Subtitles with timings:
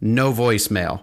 [0.00, 1.02] no voicemail.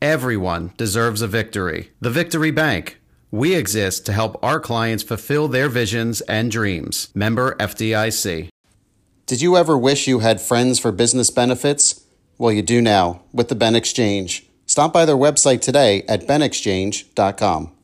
[0.00, 1.90] Everyone deserves a victory.
[2.00, 3.00] The Victory Bank.
[3.30, 7.08] We exist to help our clients fulfill their visions and dreams.
[7.14, 8.48] Member FDIC.
[9.26, 12.04] Did you ever wish you had friends for business benefits?
[12.38, 14.46] Well, you do now with the Ben Exchange.
[14.66, 17.75] Stop by their website today at benexchange.com.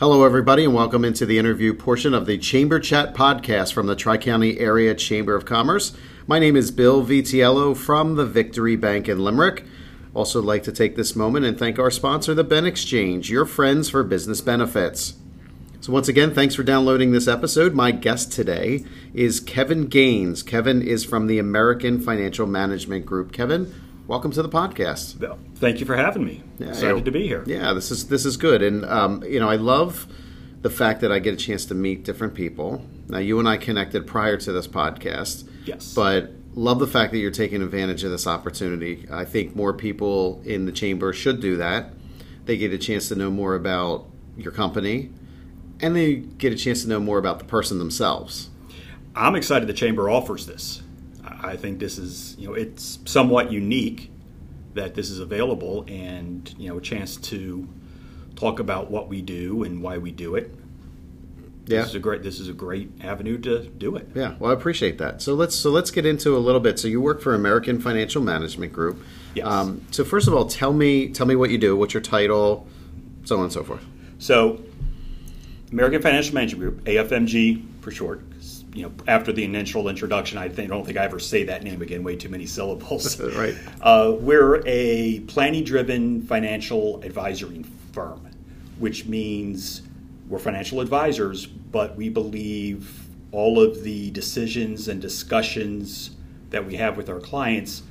[0.00, 3.94] Hello, everybody, and welcome into the interview portion of the Chamber Chat podcast from the
[3.94, 5.94] Tri County Area Chamber of Commerce.
[6.26, 9.62] My name is Bill Vitiello from the Victory Bank in Limerick.
[10.14, 13.90] Also, like to take this moment and thank our sponsor, the Ben Exchange, your friends
[13.90, 15.16] for business benefits.
[15.82, 17.74] So, once again, thanks for downloading this episode.
[17.74, 20.42] My guest today is Kevin Gaines.
[20.42, 23.32] Kevin is from the American Financial Management Group.
[23.34, 23.70] Kevin,
[24.10, 25.14] welcome to the podcast.
[25.54, 26.42] Thank you for having me.
[26.58, 27.44] Yeah, Excited to be here.
[27.46, 30.08] Yeah, this is this is good, and um, you know, I love
[30.62, 32.84] the fact that I get a chance to meet different people.
[33.08, 35.94] Now, you and I connected prior to this podcast, Yes.
[35.94, 39.06] but love the fact that you're taking advantage of this opportunity.
[39.12, 41.92] I think more people in the chamber should do that.
[42.46, 45.10] They get a chance to know more about your company,
[45.80, 48.50] and they get a chance to know more about the person themselves.
[49.14, 50.82] I'm excited the chamber offers this.
[51.42, 54.10] I think this is, you know, it's somewhat unique
[54.74, 57.68] that this is available and, you know, a chance to
[58.36, 60.54] talk about what we do and why we do it.
[61.66, 61.82] Yeah.
[61.82, 64.08] This is a great this is a great avenue to do it.
[64.14, 65.22] Yeah, well, I appreciate that.
[65.22, 66.78] So let's so let's get into a little bit.
[66.80, 69.00] So you work for American Financial Management Group.
[69.42, 71.76] Um, so first of all, tell me tell me what you do.
[71.76, 72.66] What's your title?
[73.24, 73.84] So on and so forth.
[74.18, 74.60] So,
[75.72, 78.22] American Financial Management Group, AFMG for short.
[78.72, 81.82] You know, after the initial introduction, I think, don't think I ever say that name
[81.82, 82.04] again.
[82.04, 83.20] Way too many syllables.
[83.40, 83.56] Right.
[83.80, 88.28] Uh, we're a planning-driven financial advisory firm,
[88.78, 89.82] which means
[90.28, 96.10] we're financial advisors, but we believe all of the decisions and discussions
[96.50, 97.82] that we have with our clients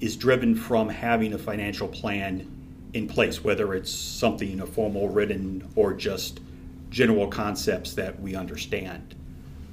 [0.00, 2.50] is driven from having a financial plan
[2.92, 6.40] in place, whether it's something a formal written or just
[6.90, 9.14] general concepts that we understand.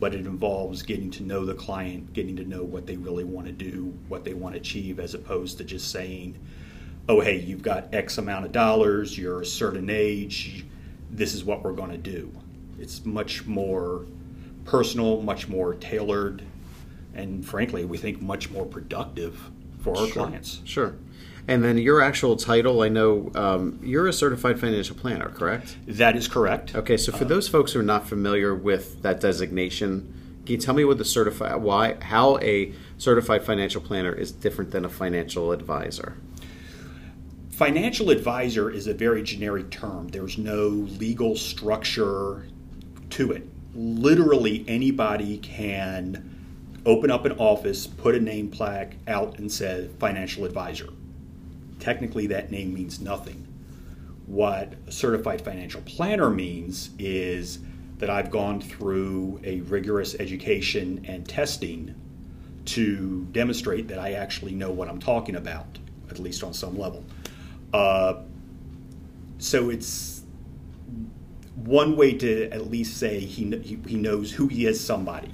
[0.01, 3.45] But it involves getting to know the client, getting to know what they really want
[3.45, 6.39] to do, what they want to achieve, as opposed to just saying,
[7.07, 10.65] oh, hey, you've got X amount of dollars, you're a certain age,
[11.11, 12.31] this is what we're going to do.
[12.79, 14.07] It's much more
[14.65, 16.41] personal, much more tailored,
[17.13, 19.51] and frankly, we think much more productive
[19.81, 20.61] for our clients.
[20.65, 20.95] Sure.
[21.47, 25.77] And then your actual title, I know um, you're a certified financial planner, correct?
[25.87, 26.75] That is correct.
[26.75, 30.13] Okay, so for those folks who are not familiar with that designation,
[30.45, 34.71] can you tell me what the certified why how a certified financial planner is different
[34.71, 36.17] than a financial advisor?
[37.49, 40.07] Financial advisor is a very generic term.
[40.07, 42.47] There's no legal structure
[43.11, 43.47] to it.
[43.75, 46.27] Literally, anybody can
[46.85, 50.89] open up an office, put a name plaque out, and say financial advisor.
[51.81, 53.47] Technically, that name means nothing.
[54.27, 57.59] What a certified financial planner means is
[57.97, 61.95] that I've gone through a rigorous education and testing
[62.65, 65.79] to demonstrate that I actually know what I'm talking about,
[66.09, 67.03] at least on some level.
[67.73, 68.21] Uh,
[69.39, 70.21] so it's
[71.55, 75.31] one way to at least say he, he, he knows who he is somebody.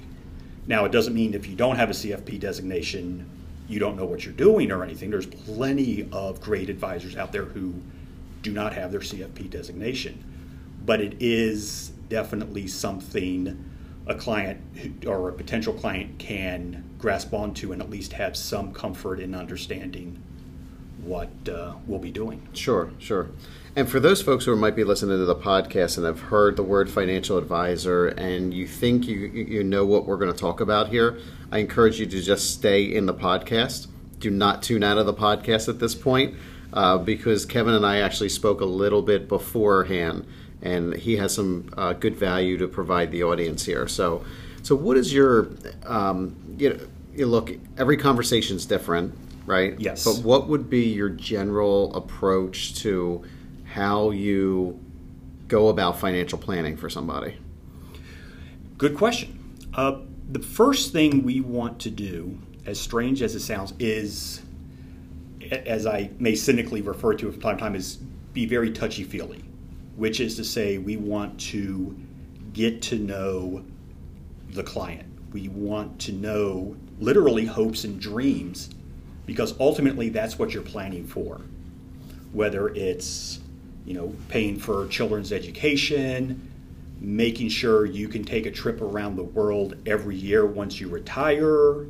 [0.66, 3.28] Now, it doesn't mean if you don't have a CFP designation,
[3.68, 5.10] you don't know what you're doing or anything.
[5.10, 7.74] There's plenty of great advisors out there who
[8.42, 10.24] do not have their CFP designation.
[10.84, 13.64] But it is definitely something
[14.06, 14.60] a client
[15.06, 20.22] or a potential client can grasp onto and at least have some comfort in understanding
[21.02, 22.48] what uh, we'll be doing.
[22.54, 23.28] Sure, sure.
[23.78, 26.64] And for those folks who might be listening to the podcast and have heard the
[26.64, 30.88] word financial advisor and you think you you know what we're going to talk about
[30.88, 31.20] here,
[31.52, 33.86] I encourage you to just stay in the podcast.
[34.18, 36.34] Do not tune out of the podcast at this point
[36.72, 40.26] uh, because Kevin and I actually spoke a little bit beforehand
[40.60, 43.86] and he has some uh, good value to provide the audience here.
[43.86, 44.24] So,
[44.64, 45.50] so what is your,
[45.86, 46.80] um, you know,
[47.14, 49.16] you look, every conversation is different,
[49.46, 49.78] right?
[49.78, 50.04] Yes.
[50.04, 53.22] But what would be your general approach to
[53.72, 54.78] how you
[55.46, 57.36] go about financial planning for somebody?
[58.76, 59.56] Good question.
[59.74, 60.00] Uh,
[60.30, 64.42] the first thing we want to do, as strange as it sounds, is,
[65.50, 67.96] as I may cynically refer to it from time to time, is
[68.32, 69.44] be very touchy feely,
[69.96, 71.98] which is to say, we want to
[72.52, 73.64] get to know
[74.50, 75.08] the client.
[75.32, 78.70] We want to know literally hopes and dreams
[79.26, 81.40] because ultimately that's what you're planning for.
[82.32, 83.40] Whether it's
[83.88, 86.46] you know paying for children's education,
[87.00, 91.86] making sure you can take a trip around the world every year once you retire,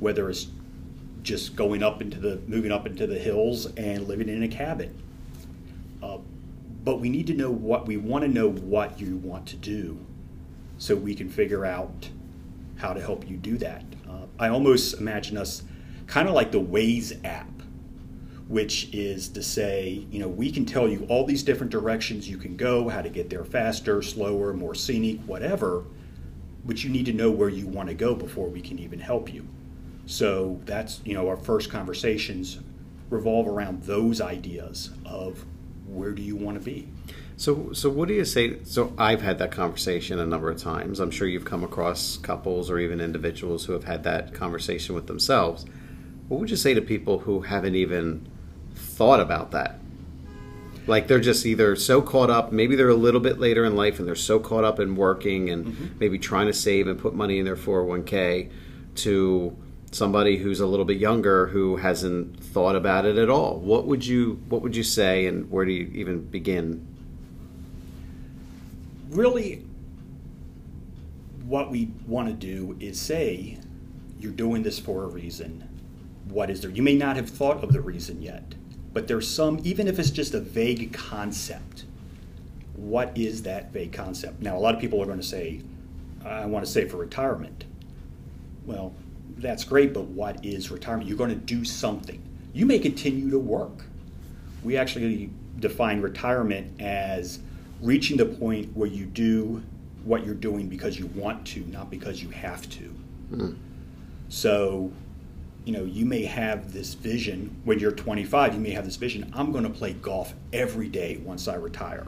[0.00, 0.48] whether it's
[1.22, 5.00] just going up into the moving up into the hills and living in a cabin.
[6.02, 6.18] Uh,
[6.82, 10.04] but we need to know what we want to know what you want to do
[10.78, 12.10] so we can figure out
[12.74, 13.84] how to help you do that.
[14.08, 15.62] Uh, I almost imagine us
[16.08, 17.55] kind of like the Waze app,
[18.48, 22.38] which is to say, you know, we can tell you all these different directions you
[22.38, 25.84] can go, how to get there faster, slower, more scenic, whatever,
[26.64, 29.32] but you need to know where you want to go before we can even help
[29.32, 29.46] you.
[30.06, 32.60] So that's, you know, our first conversations
[33.10, 35.44] revolve around those ideas of
[35.86, 36.88] where do you want to be?
[37.36, 38.62] So, so what do you say?
[38.64, 41.00] So, I've had that conversation a number of times.
[41.00, 45.06] I'm sure you've come across couples or even individuals who have had that conversation with
[45.06, 45.66] themselves.
[46.28, 48.26] What would you say to people who haven't even
[48.76, 49.78] thought about that?
[50.86, 53.98] Like they're just either so caught up, maybe they're a little bit later in life
[53.98, 55.98] and they're so caught up in working and mm-hmm.
[55.98, 58.50] maybe trying to save and put money in their 401k
[58.96, 59.56] to
[59.90, 63.58] somebody who's a little bit younger who hasn't thought about it at all.
[63.58, 66.86] What would you what would you say and where do you even begin
[69.10, 69.64] really
[71.46, 73.58] what we want to do is say
[74.18, 75.66] you're doing this for a reason
[76.28, 78.54] what is there you may not have thought of the reason yet
[78.96, 81.84] but there's some even if it's just a vague concept
[82.76, 84.40] what is that vague concept?
[84.40, 85.60] Now a lot of people are going to say
[86.24, 87.66] i want to save for retirement.
[88.64, 88.94] Well
[89.36, 91.10] that's great but what is retirement?
[91.10, 92.22] You're going to do something.
[92.54, 93.84] You may continue to work.
[94.62, 95.28] We actually
[95.60, 97.40] define retirement as
[97.82, 99.62] reaching the point where you do
[100.04, 102.94] what you're doing because you want to, not because you have to.
[103.30, 103.56] Mm.
[104.30, 104.90] So,
[105.66, 109.30] you know, you may have this vision when you're 25, you may have this vision
[109.34, 112.06] I'm going to play golf every day once I retire.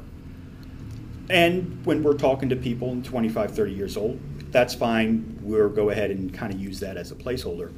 [1.28, 4.20] And when we're talking to people in 25, 30 years old,
[4.52, 5.38] that's fine.
[5.42, 7.72] We'll go ahead and kind of use that as a placeholder.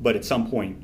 [0.00, 0.82] But at some point,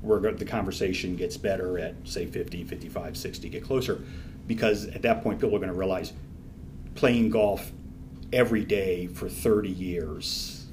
[0.00, 4.02] where the conversation gets better at, say, 50, 55, 60, get closer
[4.46, 6.12] because at that point people are going to realize
[6.94, 7.70] playing golf
[8.32, 10.66] every day for 30 years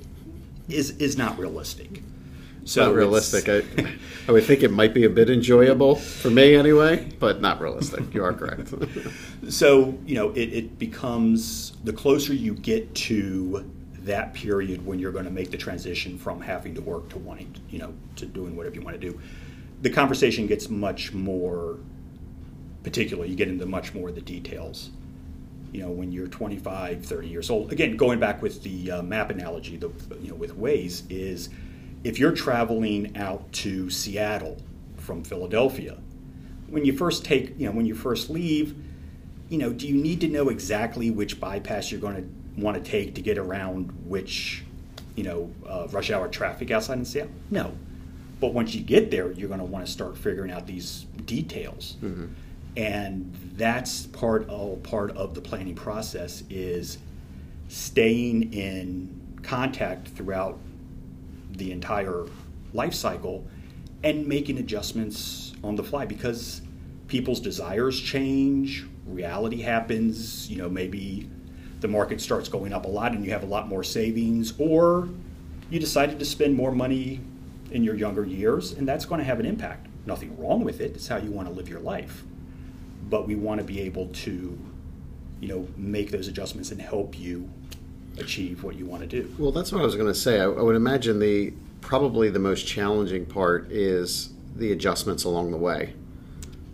[0.70, 2.02] is is not realistic.
[2.64, 3.50] So not realistic.
[3.50, 3.64] I,
[4.28, 8.14] I would think it might be a bit enjoyable for me anyway, but not realistic.
[8.14, 8.74] You are correct.
[9.50, 13.70] so you know, it, it becomes the closer you get to
[14.04, 17.56] that period when you're going to make the transition from having to work to wanting,
[17.70, 19.20] you know, to doing whatever you want to do.
[19.82, 21.78] The conversation gets much more
[22.84, 23.26] particular.
[23.26, 24.90] You get into much more of the details.
[25.72, 27.72] You know, when you're 25, 30 years old.
[27.72, 29.90] Again, going back with the uh, map analogy, the
[30.22, 31.50] you know with Waze is
[32.04, 34.58] if you're traveling out to Seattle
[34.98, 35.98] from Philadelphia,
[36.68, 38.76] when you first take, you know, when you first leave,
[39.50, 42.90] you know, do you need to know exactly which bypass you're going to want to
[42.90, 44.64] take to get around which,
[45.16, 47.32] you know, uh, rush hour traffic outside in Seattle?
[47.50, 47.76] No.
[48.40, 51.98] But once you get there, you're going to want to start figuring out these details.
[52.02, 52.28] Mm-hmm
[52.78, 56.98] and that's part of part of the planning process is
[57.68, 60.58] staying in contact throughout
[61.58, 62.26] the entire
[62.74, 63.46] life cycle
[64.04, 66.62] and making adjustments on the fly because
[67.08, 71.30] people's desires change reality happens you know maybe
[71.82, 75.10] the market starts going up a lot and you have a lot more savings or
[75.70, 77.20] you decided to spend more money
[77.72, 79.88] in your younger years and that's going to have an impact.
[80.06, 82.24] Nothing wrong with it it's how you want to live your life
[83.10, 84.58] but we want to be able to,
[85.42, 87.50] you know, make those adjustments and help you
[88.18, 89.34] achieve what you want to do.
[89.38, 90.40] Well, that's what I was going to say.
[90.40, 95.58] I, I would imagine the probably the most challenging part is the adjustments along the
[95.58, 95.94] way,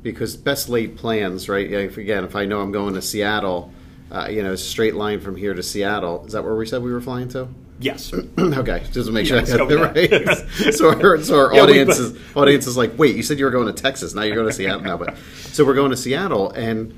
[0.01, 1.71] because best laid plans, right?
[1.71, 3.71] Again, if I know I'm going to Seattle,
[4.11, 6.25] uh, you know, straight line from here to Seattle.
[6.25, 7.47] Is that where we said we were flying to?
[7.79, 8.11] Yes.
[8.39, 10.73] okay, just to make sure I got it right.
[10.73, 13.51] so our, so our yeah, audience is audience is like, wait, you said you were
[13.51, 15.15] going to Texas, now you're going to Seattle now, but
[15.51, 16.97] so we're going to Seattle, and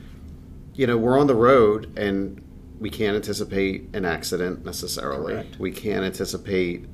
[0.75, 2.41] you know, we're on the road and
[2.79, 5.33] we can't anticipate an accident necessarily.
[5.33, 5.59] Correct.
[5.59, 6.85] We can't anticipate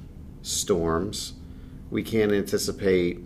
[0.41, 1.33] storms.
[1.91, 3.19] We can't anticipate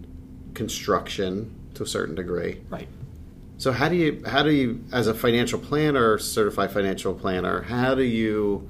[0.54, 2.62] construction to a certain degree.
[2.70, 2.88] Right.
[3.58, 7.96] So how do you how do you as a financial planner, certified financial planner, how
[7.96, 8.70] do you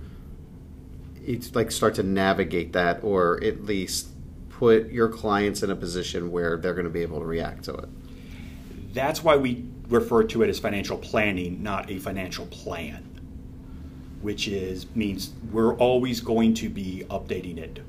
[1.26, 4.10] it's like start to navigate that or at least
[4.50, 7.74] put your clients in a position where they're going to be able to react to
[7.74, 7.90] it?
[8.94, 13.09] That's why we refer to it as financial planning, not a financial plan,
[14.22, 17.80] which is means we're always going to be updating it.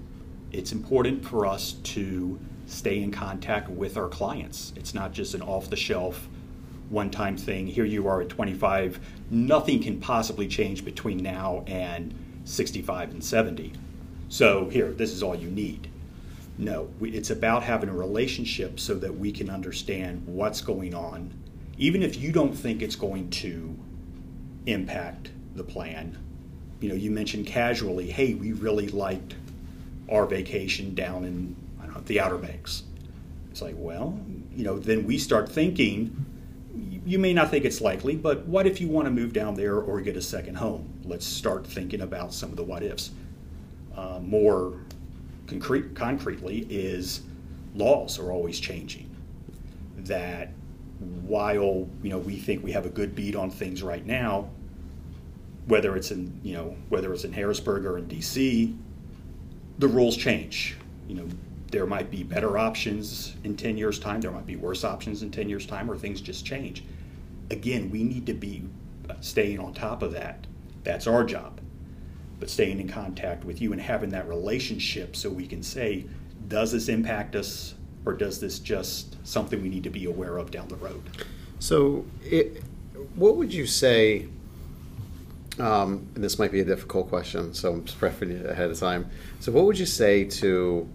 [0.53, 4.73] It's important for us to stay in contact with our clients.
[4.77, 6.29] It's not just an off the shelf
[6.89, 7.67] one time thing.
[7.67, 9.01] Here you are at 25.
[9.31, 13.73] Nothing can possibly change between now and 65 and 70.
[14.29, 15.89] So here, this is all you need.
[16.59, 21.33] No, it's about having a relationship so that we can understand what's going on,
[21.79, 23.77] even if you don't think it's going to
[24.67, 26.17] impact the plan.
[26.81, 29.35] You know, you mentioned casually, hey, we really liked
[30.11, 31.55] our vacation down in
[31.95, 32.85] know, the Outer Banks.
[33.51, 34.19] It's like, well,
[34.55, 36.27] you know, then we start thinking,
[37.05, 39.79] you may not think it's likely, but what if you want to move down there
[39.79, 40.89] or get a second home?
[41.05, 43.11] Let's start thinking about some of the what ifs.
[43.97, 44.75] Uh, more
[45.47, 47.23] concrete, concretely, is
[47.75, 49.09] laws are always changing.
[49.99, 50.53] That
[51.27, 54.49] while you know we think we have a good beat on things right now,
[55.71, 58.77] whether it's in you know whether it's in Harrisburg or in D.C.,
[59.79, 60.77] the rules change.
[61.09, 61.29] You know,
[61.71, 65.31] there might be better options in 10 years' time, there might be worse options in
[65.31, 66.85] 10 years' time, or things just change.
[67.51, 68.65] Again, we need to be
[69.21, 70.47] staying on top of that.
[70.83, 71.61] That's our job.
[72.39, 76.07] But staying in contact with you and having that relationship so we can say,
[76.49, 77.75] does this impact us,
[78.05, 81.03] or does this just something we need to be aware of down the road?
[81.59, 82.63] So, it,
[83.15, 84.29] what would you say?
[85.59, 88.79] Um, and this might be a difficult question, so I'm just prepping it ahead of
[88.79, 89.11] time.
[89.41, 90.89] So, what would you say to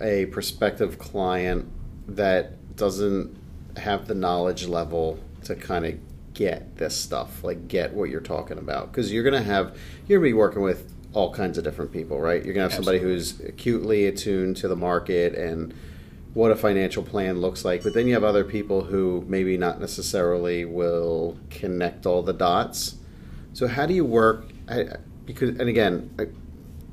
[0.00, 1.68] a prospective client
[2.08, 3.36] that doesn't
[3.76, 5.94] have the knowledge level to kind of
[6.34, 8.90] get this stuff, like get what you're talking about?
[8.90, 11.92] Because you're going to have, you're going to be working with all kinds of different
[11.92, 12.44] people, right?
[12.44, 15.74] You're going to have somebody who's acutely attuned to the market and
[16.34, 19.80] what a financial plan looks like, but then you have other people who maybe not
[19.80, 22.96] necessarily will connect all the dots.
[23.52, 24.46] So how do you work?
[24.68, 26.10] I, because and again,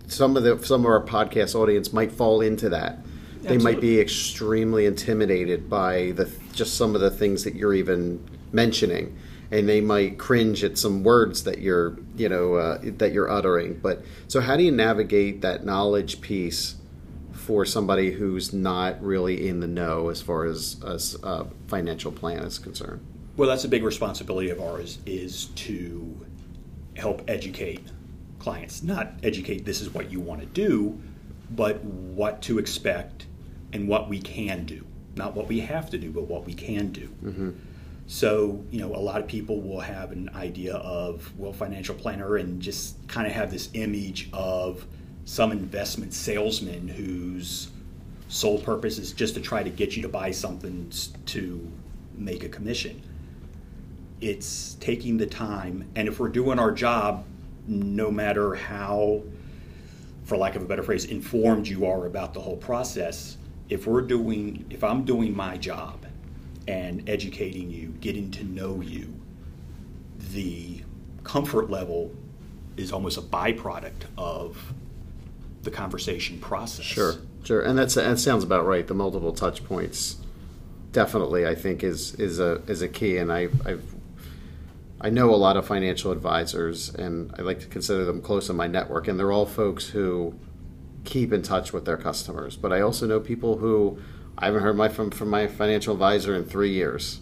[0.07, 2.99] some of the some of our podcast audience might fall into that.
[3.41, 8.21] They might be extremely intimidated by the just some of the things that you're even
[8.51, 9.17] mentioning,
[9.51, 13.79] and they might cringe at some words that you're you know uh, that you're uttering.
[13.79, 16.75] But so how do you navigate that knowledge piece?
[17.47, 22.39] for somebody who's not really in the know as far as as uh, financial plan
[22.39, 22.99] is concerned?
[23.37, 26.25] Well, that's a big responsibility of ours is to
[26.97, 27.87] help educate
[28.39, 28.83] clients.
[28.83, 30.99] Not educate this is what you want to do,
[31.51, 33.27] but what to expect
[33.73, 34.85] and what we can do.
[35.15, 37.09] Not what we have to do, but what we can do.
[37.23, 37.51] Mm-hmm.
[38.07, 42.37] So, you know, a lot of people will have an idea of, well, financial planner
[42.37, 44.85] and just kind of have this image of
[45.25, 47.69] some investment salesman whose
[48.29, 50.91] sole purpose is just to try to get you to buy something
[51.25, 51.69] to
[52.15, 53.01] make a commission.
[54.19, 57.25] It's taking the time, and if we're doing our job,
[57.67, 59.21] no matter how,
[60.23, 63.37] for lack of a better phrase, informed you are about the whole process,
[63.69, 66.05] if we're doing, if I'm doing my job
[66.67, 69.13] and educating you, getting to know you,
[70.31, 70.81] the
[71.23, 72.11] comfort level
[72.77, 74.73] is almost a byproduct of
[75.63, 76.85] the conversation process.
[76.85, 78.87] Sure, sure, and that's that sounds about right.
[78.87, 80.17] The multiple touch points,
[80.91, 83.17] definitely, I think is is a is a key.
[83.17, 83.96] And I I've
[84.99, 88.55] I know a lot of financial advisors, and I like to consider them close in
[88.55, 90.33] my network, and they're all folks who
[91.03, 92.57] keep in touch with their customers.
[92.57, 93.99] But I also know people who
[94.37, 97.21] I haven't heard my from from my financial advisor in three years.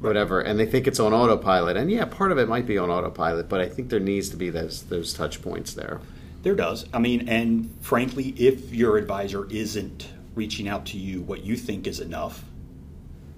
[0.00, 2.90] Whatever, and they think it's on autopilot, and yeah, part of it might be on
[2.90, 6.00] autopilot, but I think there needs to be those those touch points there.
[6.42, 6.86] There does.
[6.92, 11.86] I mean, and frankly, if your advisor isn't reaching out to you what you think
[11.86, 12.44] is enough,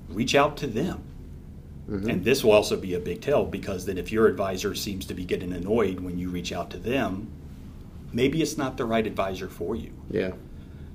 [0.08, 1.04] reach out to them.
[1.88, 2.10] Mm-hmm.
[2.10, 5.14] And this will also be a big tell because then if your advisor seems to
[5.14, 7.30] be getting annoyed when you reach out to them,
[8.12, 9.92] maybe it's not the right advisor for you.
[10.10, 10.32] Yeah.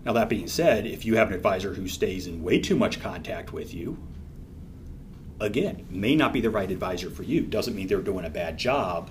[0.05, 3.01] Now, that being said, if you have an advisor who stays in way too much
[3.01, 3.97] contact with you,
[5.39, 7.41] again, may not be the right advisor for you.
[7.41, 9.09] Doesn't mean they're doing a bad job.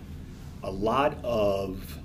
[0.63, 1.99] A lot of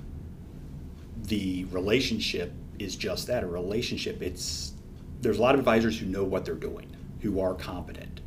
[1.24, 4.74] the relationship is just that a relationship it's
[5.22, 8.20] there's a lot of advisors who know what they're doing who are competent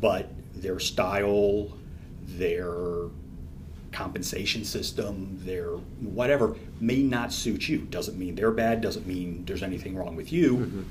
[0.00, 1.72] but their style
[2.26, 3.08] their
[3.92, 7.78] compensation system, their whatever may not suit you.
[7.78, 8.80] Doesn't mean they're bad.
[8.80, 10.56] Doesn't mean there's anything wrong with you.
[10.58, 10.82] Mm-hmm.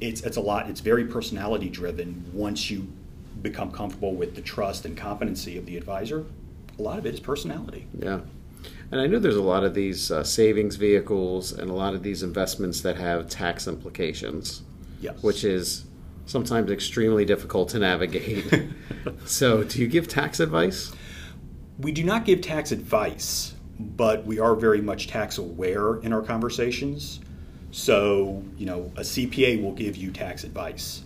[0.00, 0.68] It's it's a lot.
[0.68, 2.24] It's very personality driven.
[2.32, 2.88] Once you
[3.40, 6.24] become comfortable with the trust and competency of the advisor,
[6.78, 7.86] a lot of it is personality.
[7.98, 8.20] Yeah.
[8.90, 12.02] And I know there's a lot of these uh, savings vehicles and a lot of
[12.02, 14.62] these investments that have tax implications.
[15.00, 15.20] Yes.
[15.22, 15.84] Which is
[16.26, 18.44] sometimes extremely difficult to navigate.
[19.26, 20.92] so, do you give tax advice?
[21.78, 26.22] We do not give tax advice, but we are very much tax aware in our
[26.22, 27.20] conversations.
[27.70, 31.02] So, you know, a CPA will give you tax advice.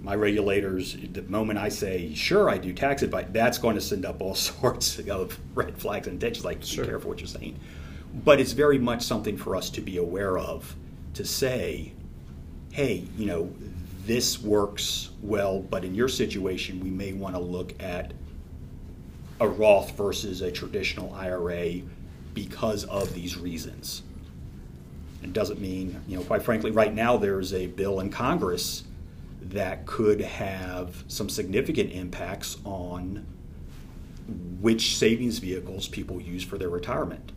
[0.00, 4.04] My regulators, the moment I say, sure, I do tax advice, that's going to send
[4.04, 6.84] up all sorts of red flags and attention, like, sure.
[6.84, 7.58] be careful what you're saying.
[8.24, 10.76] But it's very much something for us to be aware of
[11.14, 11.92] to say,
[12.72, 13.50] hey, you know,
[14.06, 18.12] this works well, but in your situation, we may want to look at
[19.40, 21.82] a Roth versus a traditional IRA
[22.34, 24.02] because of these reasons.
[25.22, 28.84] It doesn't mean, you know, quite frankly, right now there's a bill in Congress
[29.40, 33.26] that could have some significant impacts on
[34.60, 37.32] which savings vehicles people use for their retirement.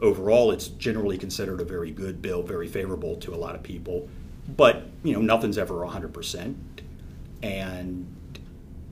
[0.00, 4.08] Overall, it's generally considered a very good bill, very favorable to a lot of people
[4.56, 6.54] but you know nothing's ever 100%
[7.42, 8.16] and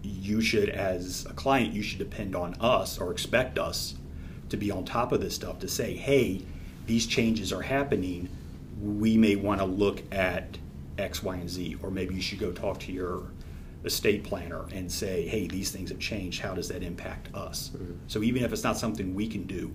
[0.03, 3.95] you should as a client you should depend on us or expect us
[4.49, 6.43] to be on top of this stuff to say hey
[6.89, 8.29] these changes are happening.
[8.83, 10.59] We may want to look at
[10.97, 11.77] x y and z.
[11.83, 13.25] Or maybe you should go talk to your
[13.85, 16.41] estate planner and say hey these things have changed.
[16.41, 17.71] How does that impact us?
[17.75, 17.93] Mm-hmm.
[18.09, 19.71] so even if it's not something we can do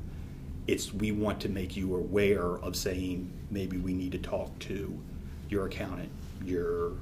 [0.66, 4.98] it's we want to make you aware of saying maybe we need to talk to
[5.54, 6.10] your accountant,
[6.44, 6.94] your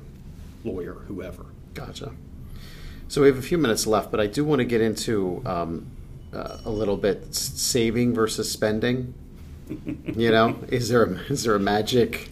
[0.63, 1.45] lawyer, whoever.
[1.73, 2.11] Gotcha.
[3.07, 5.87] So we have a few minutes left, but I do want to get into um,
[6.33, 9.13] uh, a little bit saving versus spending.
[9.67, 12.29] you know, is there a, is there a magic?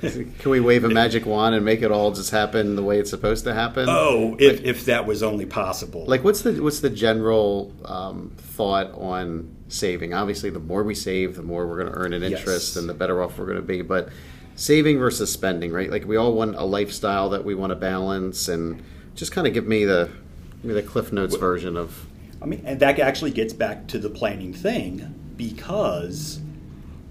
[0.00, 3.10] Can we wave a magic wand and make it all just happen the way it's
[3.10, 3.86] supposed to happen?
[3.88, 6.04] Oh, if, like, if that was only possible.
[6.06, 10.12] Like, what's the what's the general um, thought on saving?
[10.12, 12.76] Obviously, the more we save, the more we're going to earn an interest, yes.
[12.76, 13.80] and the better off we're going to be.
[13.80, 14.08] But
[14.56, 15.90] saving versus spending, right?
[15.90, 18.82] Like we all want a lifestyle that we want to balance, and
[19.14, 20.10] just kind of give me the
[20.56, 22.06] give me the Cliff Notes version of.
[22.42, 26.40] I mean, and that actually gets back to the planning thing because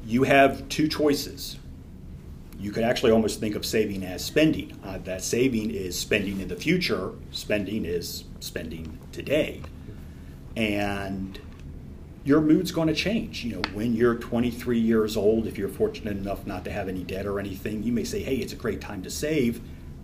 [0.05, 1.57] you have two choices.
[2.59, 4.77] You could actually almost think of saving as spending.
[4.83, 7.11] Uh, that saving is spending in the future.
[7.31, 9.61] Spending is spending today,
[10.55, 11.39] and
[12.25, 13.43] your mood's going to change.
[13.43, 17.03] You know, when you're 23 years old, if you're fortunate enough not to have any
[17.03, 19.61] debt or anything, you may say, "Hey, it's a great time to save,"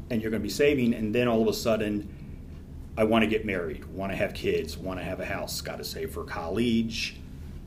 [0.09, 2.09] and you're going to be saving, and then all of a sudden,
[2.97, 5.77] I want to get married, want to have kids, want to have a house, got
[5.77, 7.15] to save for college,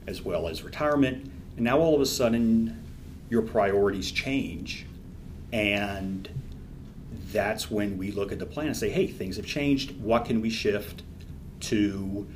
[0.06, 2.82] as well as retirement, and now all of a sudden,
[3.30, 4.84] your priorities change,
[5.52, 6.28] and
[7.32, 9.98] that's when we look at the plan and say, "Hey, things have changed.
[10.02, 11.02] What can we shift
[11.60, 12.26] to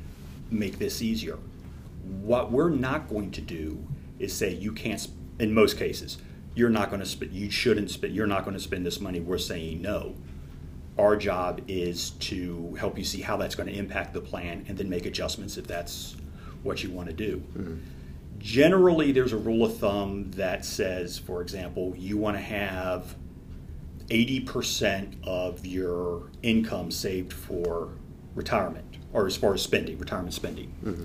[0.50, 1.36] make this easier?"
[2.06, 3.84] What we're not going to do
[4.18, 5.06] is say you can't.
[5.38, 6.18] In most cases,
[6.54, 7.32] you're not going to spend.
[7.32, 8.14] You shouldn't spend.
[8.14, 9.20] You're not going to spend this money.
[9.20, 10.14] We're saying no.
[10.98, 14.78] Our job is to help you see how that's going to impact the plan, and
[14.78, 16.16] then make adjustments if that's
[16.62, 17.42] what you want to do.
[17.56, 17.76] Mm-hmm.
[18.38, 23.16] Generally, there's a rule of thumb that says, for example, you want to have
[24.08, 27.90] 80% of your income saved for
[28.34, 30.72] retirement, or as far as spending, retirement spending.
[30.84, 31.04] Mm-hmm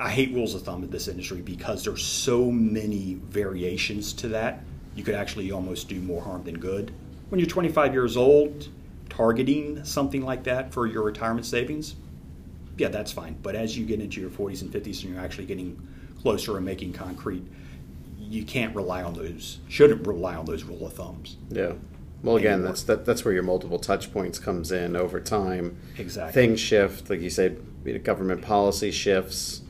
[0.00, 4.62] I hate rules of thumb in this industry because there's so many variations to that.
[4.94, 6.90] You could actually almost do more harm than good.
[7.28, 8.68] When you're 25 years old,
[9.10, 11.96] targeting something like that for your retirement savings,
[12.78, 13.36] yeah, that's fine.
[13.42, 15.86] But as you get into your 40s and 50s and you're actually getting
[16.22, 17.44] closer and making concrete,
[18.18, 19.58] you can't rely on those.
[19.68, 21.36] Shouldn't rely on those rule of thumbs.
[21.50, 21.72] Yeah.
[22.22, 22.68] Well, again, anymore.
[22.68, 25.76] that's that, that's where your multiple touch points comes in over time.
[25.98, 26.32] Exactly.
[26.32, 27.62] Things shift, like you said,
[28.02, 29.62] government policy shifts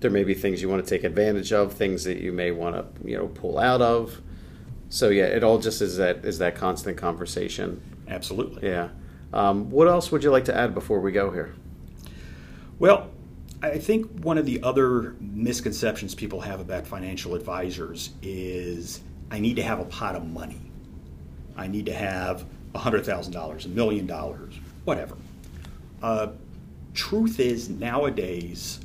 [0.00, 2.76] there may be things you want to take advantage of, things that you may want
[2.76, 4.20] to you know pull out of.
[4.88, 7.80] So yeah, it all just is that is that constant conversation.
[8.08, 8.68] Absolutely.
[8.68, 8.88] Yeah.
[9.32, 11.54] Um, what else would you like to add before we go here?
[12.78, 13.10] Well,
[13.62, 19.56] I think one of the other misconceptions people have about financial advisors is I need
[19.56, 20.60] to have a pot of money.
[21.56, 25.16] I need to have $100,000, a million dollars, whatever.
[26.02, 26.28] Uh,
[26.94, 28.80] truth is, nowadays,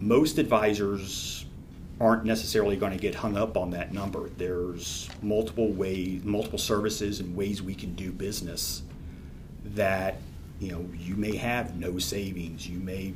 [0.00, 1.46] most advisors
[2.00, 4.28] aren't necessarily going to get hung up on that number.
[4.36, 8.82] There's multiple ways, multiple services and ways we can do business
[9.64, 10.16] that
[10.60, 12.68] you know, you may have no savings.
[12.68, 13.14] You may,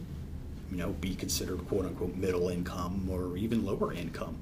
[0.71, 4.39] you know, be considered quote unquote middle income or even lower income.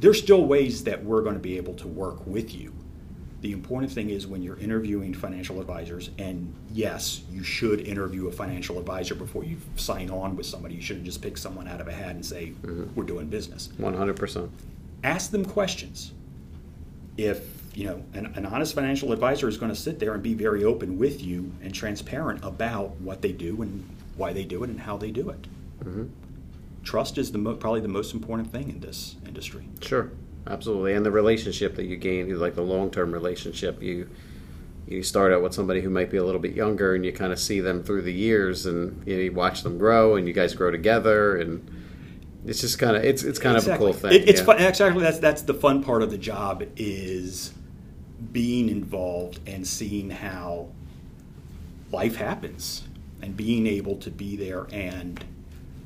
[0.00, 2.72] There's still ways that we're going to be able to work with you.
[3.40, 8.32] The important thing is when you're interviewing financial advisors, and yes, you should interview a
[8.32, 10.74] financial advisor before you sign on with somebody.
[10.74, 12.52] You shouldn't just pick someone out of a hat and say,
[12.96, 13.68] we're doing business.
[13.78, 14.48] 100%.
[15.04, 16.12] Ask them questions.
[17.16, 20.34] If you know, an, an honest financial advisor is going to sit there and be
[20.34, 24.70] very open with you and transparent about what they do and why they do it
[24.70, 25.46] and how they do it.
[26.82, 29.64] Trust is the mo- probably the most important thing in this industry.
[29.80, 30.10] Sure,
[30.48, 34.08] absolutely, and the relationship that you gain, like the long-term relationship, you
[34.86, 37.32] you start out with somebody who might be a little bit younger, and you kind
[37.32, 40.32] of see them through the years, and you, know, you watch them grow, and you
[40.32, 41.70] guys grow together, and
[42.46, 44.12] it's just kind of it's it's kind of a cool thing.
[44.12, 44.46] It, it's yeah.
[44.46, 44.58] fun.
[44.58, 45.02] Exactly.
[45.02, 47.52] That's that's the fun part of the job is
[48.32, 50.68] being involved and seeing how
[51.92, 52.86] life happens
[53.22, 55.24] and being able to be there and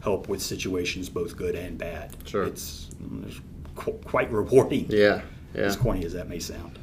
[0.03, 2.15] help with situations both good and bad.
[2.25, 2.45] Sure.
[2.45, 3.41] It's, mm, it's
[3.75, 4.87] qu- quite rewarding.
[4.89, 5.23] Yeah,
[5.55, 5.63] yeah.
[5.63, 6.79] As corny as that may sound.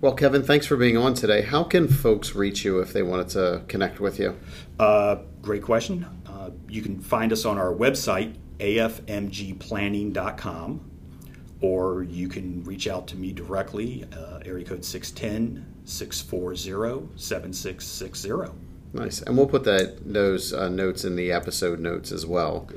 [0.00, 1.40] Well, Kevin, thanks for being on today.
[1.40, 4.36] How can folks reach you if they wanted to connect with you?
[4.78, 6.04] Uh, great question.
[6.26, 10.90] Uh, you can find us on our website, afmgplanning.com,
[11.62, 18.30] or you can reach out to me directly, uh, area code 610 640 7660.
[18.92, 22.68] Nice, and we'll put that those uh, notes in the episode notes as well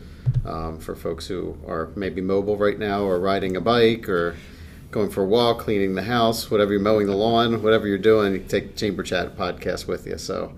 [0.45, 4.35] um, for folks who are maybe mobile right now, or riding a bike, or
[4.91, 8.33] going for a walk, cleaning the house, whatever you're mowing the lawn, whatever you're doing.
[8.33, 10.17] You take Chamber Chat podcast with you.
[10.17, 10.55] So,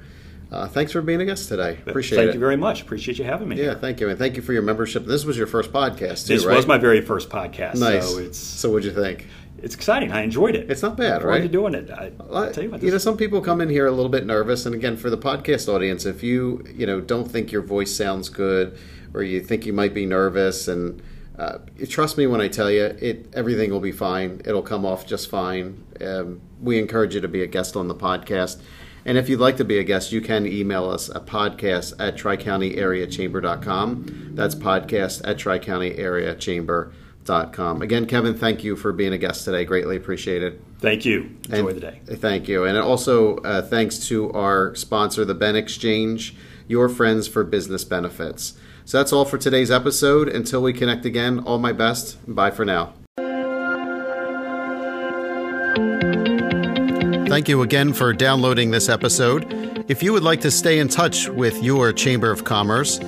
[0.51, 1.77] uh, thanks for being a guest today.
[1.85, 2.27] Appreciate Thank it.
[2.27, 2.81] Thank you very much.
[2.81, 3.57] Appreciate you having me.
[3.57, 3.75] yeah, here.
[3.75, 5.05] thank you, and thank you for your membership.
[5.05, 6.55] This was your first podcast, too, This right?
[6.55, 8.09] was my very first podcast, nice.
[8.09, 9.27] so it's so, what'd you think?
[9.61, 10.11] It's exciting.
[10.11, 10.69] I enjoyed it.
[10.69, 11.41] It's not bad, right?
[11.41, 11.89] To doing it.
[11.89, 14.25] I, I'll tell you what, you know, some people come in here a little bit
[14.25, 17.95] nervous, and again, for the podcast audience, if you you know don't think your voice
[17.95, 18.77] sounds good,
[19.13, 21.01] or you think you might be nervous, and
[21.37, 24.41] uh, trust me when I tell you, it everything will be fine.
[24.45, 25.83] It'll come off just fine.
[26.01, 28.61] Um, we encourage you to be a guest on the podcast.
[29.03, 32.17] And if you'd like to be a guest, you can email us at podcast at
[32.17, 34.35] tricountyareachamber.com.
[34.35, 36.93] That's podcast at tricountyareachamber.com.
[37.81, 39.65] Again, Kevin, thank you for being a guest today.
[39.65, 40.61] Greatly appreciate it.
[40.79, 41.37] thank you.
[41.49, 42.01] Enjoy And the day.
[42.05, 42.65] Thank you.
[42.65, 46.35] And also uh, thanks to our sponsor, the Ben Exchange,
[46.67, 48.53] your friends for business benefits.
[48.85, 50.27] So that's all for today's episode.
[50.27, 52.17] Until we connect again, all my best.
[52.27, 52.93] Bye for now.
[57.27, 59.45] Thank you again for downloading this episode.
[59.87, 62.99] If you would like to stay in touch with your Chamber of Commerce,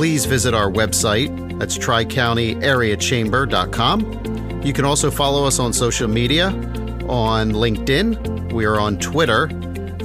[0.00, 1.58] please visit our website.
[1.58, 4.62] That's tricountyareachamber.com.
[4.64, 6.46] You can also follow us on social media
[7.06, 8.50] on LinkedIn.
[8.50, 9.48] We are on Twitter,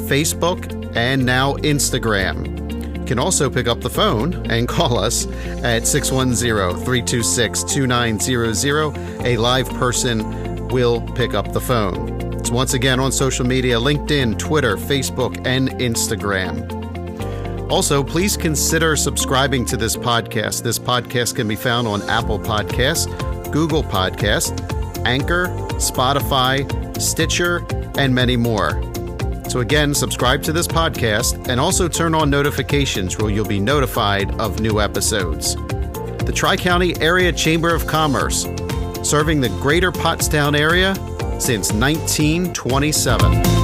[0.10, 3.00] Facebook, and now Instagram.
[3.00, 5.28] You can also pick up the phone and call us
[5.64, 8.98] at 610 326 2900.
[9.26, 12.34] A live person will pick up the phone.
[12.34, 16.75] It's once again on social media LinkedIn, Twitter, Facebook, and Instagram.
[17.70, 20.62] Also, please consider subscribing to this podcast.
[20.62, 23.08] This podcast can be found on Apple Podcasts,
[23.52, 24.62] Google Podcast,
[25.06, 27.66] Anchor, Spotify, Stitcher,
[27.98, 28.82] and many more.
[29.50, 34.32] So, again, subscribe to this podcast and also turn on notifications where you'll be notified
[34.40, 35.56] of new episodes.
[35.56, 38.44] The Tri County Area Chamber of Commerce,
[39.04, 40.96] serving the greater Pottstown area
[41.40, 43.55] since 1927.